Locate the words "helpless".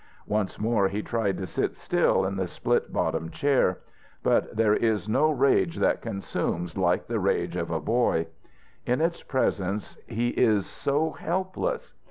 11.11-11.93